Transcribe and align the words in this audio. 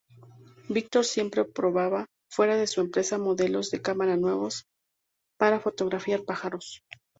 Victor 0.67 1.05
siempre 1.05 1.45
probaba 1.45 2.07
fuera 2.27 2.57
de 2.57 2.65
su 2.65 2.81
empresa 2.81 3.19
modelos 3.19 3.69
de 3.69 3.83
cámara 3.83 4.17
nuevos 4.17 4.65
para 5.37 5.59
fotografiar 5.59 6.25
pájaros. 6.25 6.81